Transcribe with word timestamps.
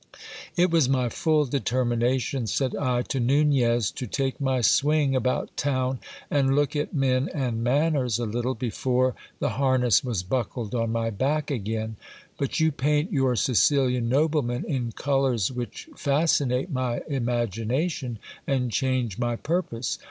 It 0.57 0.71
was 0.71 0.89
my 0.89 1.09
full 1.09 1.45
determination, 1.45 2.47
said 2.47 2.75
I 2.75 3.03
to 3.03 3.19
Nunez, 3.19 3.91
to 3.91 4.07
take 4.07 4.41
my 4.41 4.59
swing 4.61 5.15
about 5.15 5.55
town 5.55 5.99
and 6.31 6.55
look 6.55 6.75
at 6.75 6.91
men 6.95 7.29
and 7.35 7.63
manners 7.63 8.17
a 8.17 8.25
little, 8.25 8.55
before 8.55 9.13
the 9.37 9.49
harness 9.61 10.03
was 10.03 10.23
buckled 10.23 10.73
on 10.73 10.91
my 10.91 11.11
back 11.11 11.51
again; 11.51 11.97
but 12.39 12.59
you 12.59 12.71
paint 12.71 13.11
your 13.13 13.35
Sicilian 13.35 14.09
nobleman 14.09 14.65
in 14.67 14.91
colours 14.91 15.51
which 15.51 15.87
fascinate 15.95 16.71
my 16.71 17.03
imagination 17.07 18.17
and 18.47 18.71
change 18.71 19.19
my 19.19 19.35
purpose. 19.35 19.99